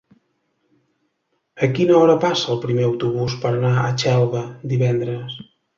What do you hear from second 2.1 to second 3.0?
passa el primer